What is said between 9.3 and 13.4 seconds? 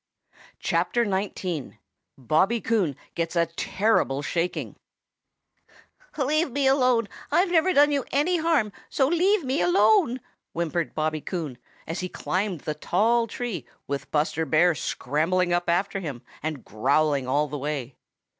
me alone!" whimpered Bobby Coon, as he climbed the tall